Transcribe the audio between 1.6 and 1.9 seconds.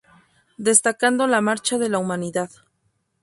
de